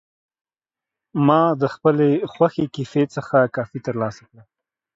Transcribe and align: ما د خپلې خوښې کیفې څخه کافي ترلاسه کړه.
ما 1.27 1.41
د 1.61 1.63
خپلې 1.75 2.09
خوښې 2.31 2.65
کیفې 2.75 3.03
څخه 3.15 3.37
کافي 3.55 3.79
ترلاسه 3.87 4.21
کړه. 4.29 4.43